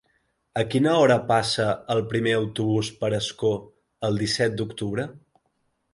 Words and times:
A 0.61 0.61
quina 0.75 0.93
hora 1.01 1.17
passa 1.31 1.67
el 1.95 2.01
primer 2.15 2.33
autobús 2.39 2.91
per 3.03 3.13
Ascó 3.21 3.53
el 4.09 4.21
disset 4.23 4.57
d'octubre? 4.63 5.11